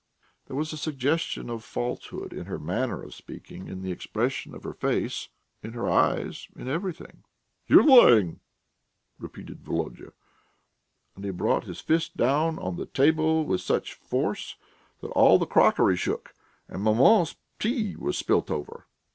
There 0.47 0.55
was 0.55 0.73
a 0.73 0.77
suggestion 0.77 1.47
of 1.47 1.63
falsehood 1.63 2.33
in 2.33 2.45
her 2.47 2.57
manner 2.57 3.03
of 3.03 3.13
speaking, 3.13 3.67
in 3.67 3.83
the 3.83 3.91
expression 3.91 4.55
of 4.55 4.63
her 4.63 4.73
face, 4.73 5.27
in 5.61 5.73
her 5.73 5.87
eyes, 5.87 6.47
in 6.55 6.67
everything. 6.67 7.23
"You 7.67 7.81
are 7.81 7.83
lying," 7.83 8.39
repeated 9.19 9.61
Volodya; 9.61 10.13
and 11.15 11.23
he 11.23 11.29
brought 11.29 11.65
his 11.65 11.81
fist 11.81 12.17
down 12.17 12.57
on 12.57 12.77
the 12.77 12.87
table 12.87 13.45
with 13.45 13.61
such 13.61 13.93
force 13.93 14.55
that 15.01 15.09
all 15.09 15.37
the 15.37 15.45
crockery 15.45 15.97
shook 15.97 16.33
and 16.67 16.81
maman's 16.83 17.35
tea 17.59 17.95
was 17.95 18.17
spilt 18.17 18.49
over. 18.49 18.87